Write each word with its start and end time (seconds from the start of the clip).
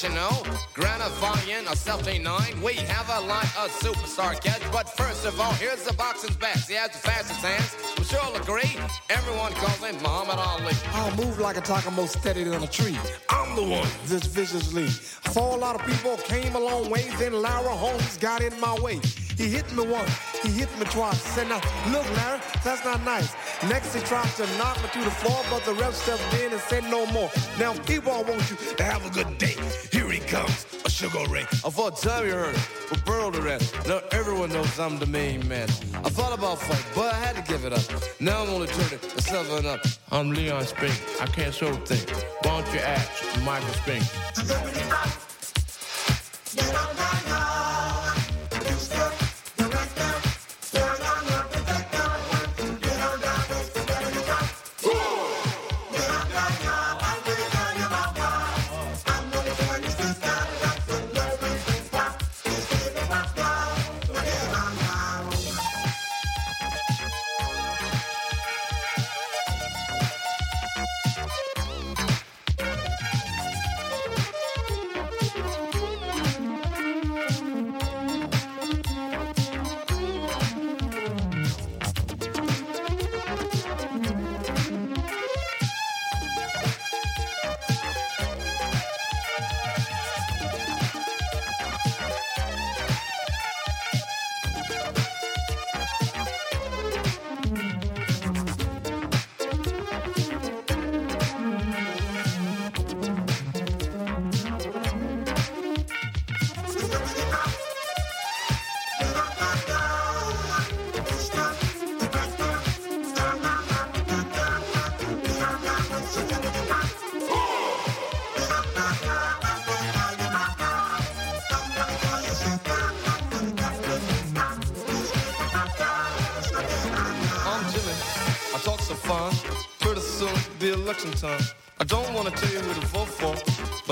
sensational, 0.00 0.46
gratifying, 0.72 1.66
a 1.68 1.76
79. 1.76 2.62
We 2.62 2.74
have 2.74 3.08
a 3.10 3.26
lot 3.26 3.44
of 3.44 3.70
superstar 3.70 4.40
catch, 4.42 4.62
but 4.72 4.88
first 4.88 5.26
of 5.26 5.38
all, 5.38 5.52
here's 5.52 5.84
the 5.84 5.92
boxing's 5.92 6.36
best. 6.36 6.70
He 6.70 6.74
has 6.76 6.92
the 6.92 6.98
fastest 6.98 7.40
hands. 7.40 7.76
I'm 7.98 8.04
sure 8.04 8.20
you'll 8.24 8.40
agree. 8.40 8.76
Everyone 9.10 9.52
calls 9.52 9.78
him 9.78 9.96
Muhammad 10.02 10.38
Ali. 10.38 10.74
I'll 10.92 11.14
move 11.16 11.38
like 11.38 11.58
a 11.58 11.60
taco 11.60 11.90
more 11.90 12.06
steady 12.06 12.44
than 12.44 12.62
a 12.62 12.66
tree. 12.66 12.96
I'm 13.28 13.54
the 13.56 13.62
one, 13.62 13.88
this 14.06 14.24
viciously. 14.24 14.86
For 14.86 15.54
a 15.54 15.60
lot 15.60 15.78
of 15.78 15.86
people 15.86 16.16
came 16.16 16.54
a 16.54 16.60
long 16.60 16.88
way, 16.88 17.06
then 17.18 17.34
Larry 17.34 17.64
Holmes 17.68 18.16
got 18.16 18.40
in 18.40 18.58
my 18.58 18.74
way. 18.80 19.00
He 19.36 19.48
hit 19.48 19.70
me 19.74 19.86
once, 19.86 20.12
he 20.42 20.50
hit 20.50 20.68
me 20.78 20.84
twice. 20.86 21.20
Said, 21.20 21.48
now, 21.48 21.60
look, 21.90 22.06
Larry, 22.16 22.40
that's 22.64 22.84
not 22.84 23.02
nice. 23.04 23.32
Next, 23.68 23.94
he 23.94 24.00
tried 24.00 24.30
to 24.36 24.46
knock 24.56 24.82
me 24.82 24.88
to 24.94 25.04
the 25.04 25.10
floor, 25.10 25.42
but 25.50 25.64
the 25.64 25.74
ref 25.74 25.94
stepped 25.94 26.34
in 26.42 26.50
and 26.50 26.60
said 26.62 26.84
no 26.84 27.04
more. 27.06 27.30
Now, 27.58 27.72
I 27.72 28.22
want 28.22 28.50
you 28.50 28.56
to 28.76 28.82
have 28.82 29.04
a 29.04 29.10
good 29.10 29.36
day. 29.38 29.54
Here 29.92 30.10
he 30.10 30.18
comes, 30.20 30.66
a 30.84 30.90
sugar 30.90 31.24
ray. 31.28 31.42
I 31.42 31.70
thought 31.70 31.96
time 31.98 32.26
you 32.26 32.32
heard, 32.32 32.56
but 32.88 33.04
burl 33.04 33.30
the 33.30 33.42
rest. 33.42 33.74
Now 33.86 34.00
everyone 34.12 34.50
knows 34.50 34.78
I'm 34.78 34.98
the 34.98 35.06
main 35.06 35.46
man. 35.46 35.68
I 35.94 36.08
thought 36.08 36.36
about 36.36 36.58
fight, 36.58 36.84
but 36.94 37.12
I 37.12 37.18
had 37.18 37.36
to 37.36 37.42
give 37.42 37.64
it 37.64 37.72
up. 37.72 37.84
Now 38.20 38.42
I'm 38.42 38.50
only 38.50 38.66
turning 38.66 38.98
a 39.16 39.22
seven 39.22 39.66
up. 39.66 39.80
I'm 40.10 40.30
Leon 40.30 40.64
Spink. 40.64 40.94
I 41.20 41.26
can't 41.26 41.54
show 41.54 41.68
a 41.68 41.76
thing. 41.76 42.16
Why 42.42 42.62
don't 42.62 42.74
you 42.74 42.80
ask 42.80 43.44
Michael 43.44 43.74
Spink? 43.74 45.29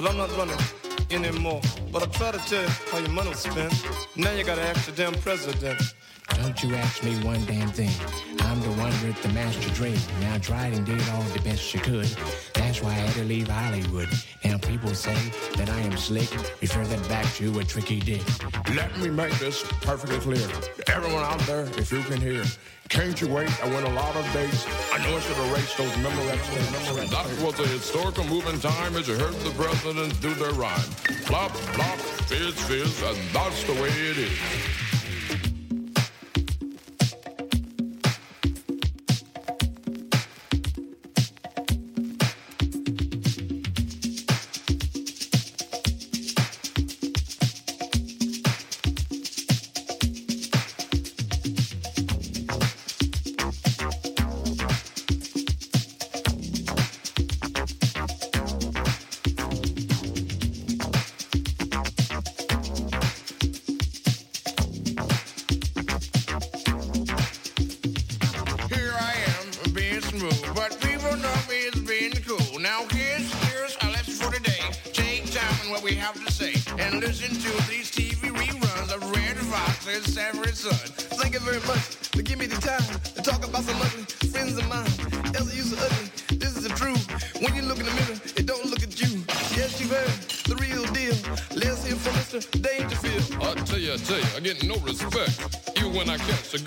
But 0.00 0.09
I'm 0.09 0.16
not 0.16 0.31
running 0.36 0.56
anymore. 1.10 1.60
But 1.91 2.04
I 2.04 2.06
try 2.06 2.31
to 2.31 2.38
tell 2.38 2.62
you 2.62 2.69
how 2.92 2.98
your 2.98 3.09
money 3.09 3.31
was 3.31 3.41
spent. 3.41 3.75
Now 4.14 4.31
you 4.31 4.44
gotta 4.44 4.62
ask 4.62 4.86
the 4.86 4.92
damn 4.92 5.12
president. 5.14 5.82
Don't 6.36 6.62
you 6.62 6.76
ask 6.76 7.03
me 7.03 7.16
one 7.25 7.44
damn 7.47 7.69
thing. 7.70 7.91
I'm 8.48 8.62
the 8.62 8.72
one 8.81 8.92
with 9.04 9.22
the 9.22 9.28
master 9.28 9.69
dream. 9.75 9.98
Now 10.22 10.36
I 10.36 10.38
tried 10.38 10.72
and 10.72 10.86
did 10.86 11.06
all 11.10 11.22
the 11.22 11.41
best 11.42 11.75
you 11.75 11.81
could. 11.81 12.09
That's 12.54 12.82
why 12.82 12.88
I 12.88 12.94
had 12.94 13.14
to 13.16 13.25
leave 13.25 13.47
Hollywood. 13.47 14.09
Now 14.42 14.56
people 14.56 14.94
say 14.94 15.16
that 15.56 15.69
I 15.69 15.81
am 15.81 15.98
slick. 15.98 16.31
Refer 16.62 16.84
that 16.86 17.09
back 17.10 17.26
to 17.34 17.59
a 17.59 17.64
tricky 17.64 18.00
dick. 18.00 18.22
Let 18.75 18.97
me 19.00 19.10
make 19.10 19.38
this 19.38 19.62
perfectly 19.82 20.19
clear. 20.20 20.48
Everyone 20.86 21.22
out 21.22 21.41
there, 21.41 21.64
if 21.76 21.92
you 21.92 22.00
can 22.04 22.22
hear, 22.22 22.42
can't 22.88 23.20
you 23.20 23.28
wait? 23.28 23.53
I 23.62 23.69
win 23.69 23.84
a 23.84 23.92
lot 23.92 24.16
of 24.16 24.25
dates. 24.32 24.66
I 24.94 24.98
know 25.04 25.15
I 25.15 25.20
should 25.20 25.36
erase 25.50 25.76
those 25.76 25.92
memorex. 26.00 27.10
That 27.10 27.44
was 27.44 27.60
a 27.60 27.69
historical 27.69 28.25
move 28.25 28.47
in 28.47 28.59
time 28.60 28.97
as 28.97 29.09
you 29.09 29.16
heard 29.16 29.34
the 29.44 29.50
presidents 29.62 30.19
do 30.20 30.32
their 30.32 30.53
rhyme. 30.53 30.80
Flop, 31.28 31.50
flop, 31.50 31.98
fizz, 31.98 32.59
fizz, 32.62 33.03
and 33.03 33.19
that's 33.34 33.62
the 33.65 33.75
way 33.75 33.91
it 33.91 34.16
is. 34.16 34.88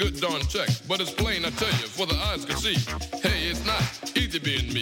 Good 0.02 0.20
darn 0.20 0.42
check. 0.48 0.68
But 0.88 1.00
it's 1.00 1.12
plain, 1.12 1.46
I 1.46 1.52
tell 1.52 1.70
you, 1.70 1.88
for 1.88 2.08
the 2.08 2.16
eyes 2.16 2.44
can 2.44 2.58
see. 2.58 2.74
Hey, 3.22 3.50
it's 3.50 3.64
not 3.66 3.82
easy 4.18 4.40
being 4.40 4.74
me. 4.74 4.82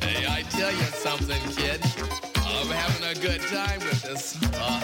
Hey, 0.00 0.24
I 0.28 0.42
tell 0.50 0.70
you 0.70 0.88
something, 1.02 1.42
kid. 1.56 1.80
I'm 2.36 2.68
having 2.68 3.10
a 3.10 3.20
good 3.20 3.40
time 3.48 3.80
with 3.80 4.02
this. 4.02 4.38
Uh, 4.54 4.81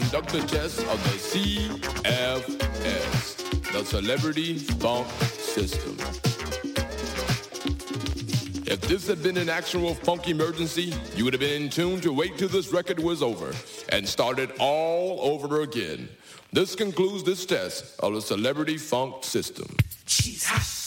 conductor 0.00 0.42
test 0.42 0.80
of 0.88 1.02
the 1.04 1.16
CFS, 1.80 2.52
the 3.72 3.82
Celebrity 3.82 4.58
Funk 4.58 5.06
System. 5.22 5.96
If 8.66 8.82
this 8.82 9.08
had 9.08 9.22
been 9.22 9.38
an 9.38 9.48
actual 9.48 9.94
funk 9.94 10.28
emergency, 10.28 10.92
you 11.14 11.24
would 11.24 11.32
have 11.32 11.40
been 11.40 11.62
in 11.62 11.70
tune 11.70 12.02
to 12.02 12.12
wait 12.12 12.36
till 12.36 12.50
this 12.50 12.74
record 12.74 12.98
was 12.98 13.22
over 13.22 13.54
and 13.88 14.06
started 14.06 14.52
all 14.58 15.18
over 15.32 15.62
again. 15.62 16.10
This 16.52 16.74
concludes 16.74 17.24
this 17.24 17.46
test 17.46 17.98
of 18.00 18.12
the 18.12 18.20
Celebrity 18.20 18.76
Funk 18.76 19.24
System. 19.24 19.74
Jesus. 20.04 20.85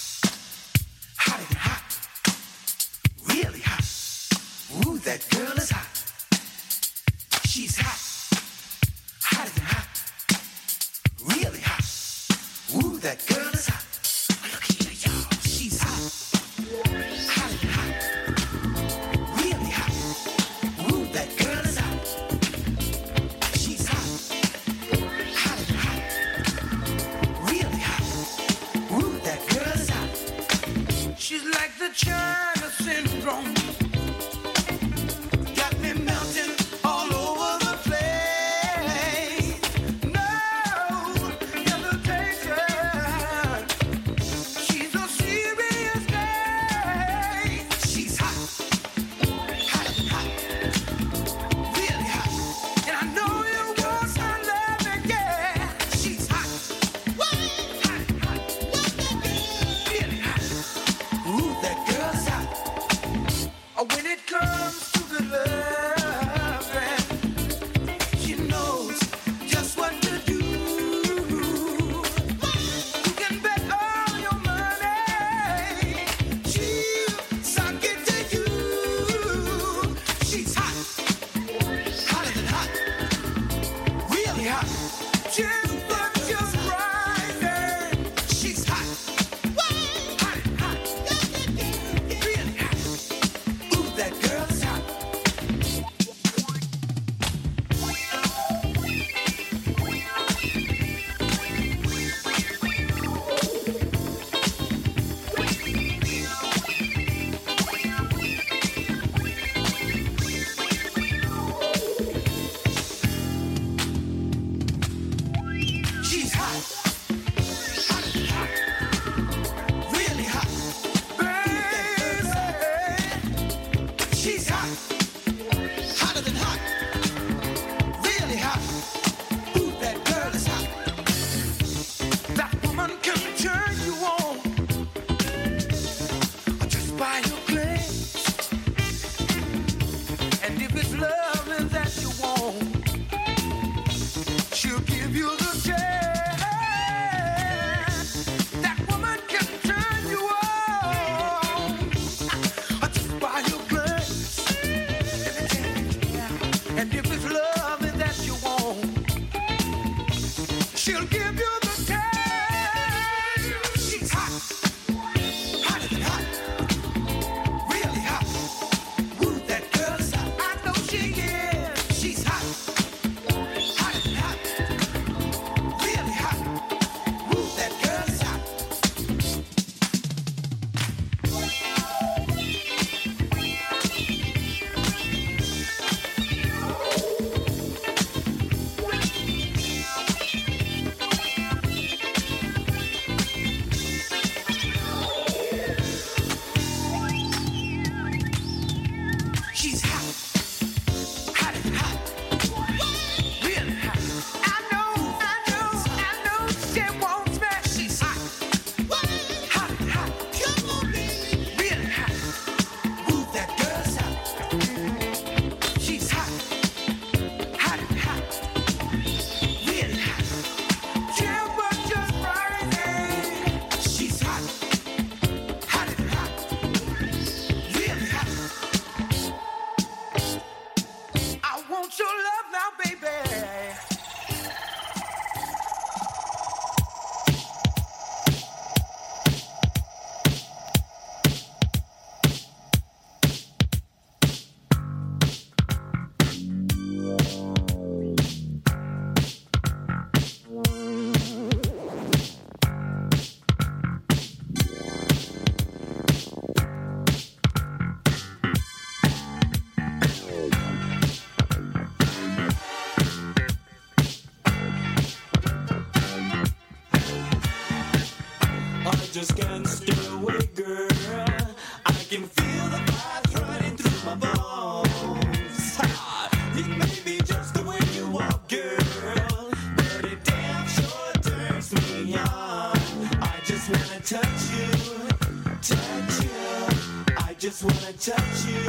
just 287.50 287.64
wanna 287.64 287.94
touch 287.94 288.46
you, 288.46 288.64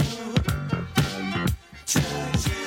touch 1.84 2.48
you. 2.48 2.59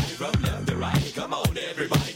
from 0.00 0.42
left 0.42 0.66
to 0.68 0.76
right. 0.76 1.12
Come 1.14 1.34
on, 1.34 1.56
everybody. 1.58 2.11